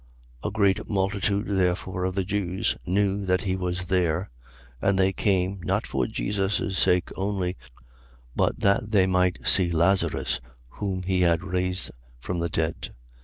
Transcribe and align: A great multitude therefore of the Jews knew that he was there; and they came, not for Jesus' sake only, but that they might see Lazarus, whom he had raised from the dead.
A 0.43 0.49
great 0.49 0.89
multitude 0.89 1.45
therefore 1.47 2.05
of 2.05 2.15
the 2.15 2.23
Jews 2.23 2.75
knew 2.87 3.23
that 3.27 3.41
he 3.43 3.55
was 3.55 3.85
there; 3.85 4.31
and 4.81 4.97
they 4.97 5.13
came, 5.13 5.59
not 5.61 5.85
for 5.85 6.07
Jesus' 6.07 6.75
sake 6.75 7.11
only, 7.15 7.55
but 8.35 8.61
that 8.61 8.89
they 8.89 9.05
might 9.05 9.45
see 9.45 9.69
Lazarus, 9.69 10.39
whom 10.69 11.03
he 11.03 11.21
had 11.21 11.43
raised 11.43 11.91
from 12.19 12.39
the 12.39 12.49
dead. 12.49 12.95